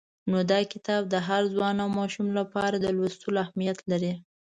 [0.29, 4.13] نو دا کتاب د هر ځوان او ماشوم لپاره د لوستلو اهمیت لري.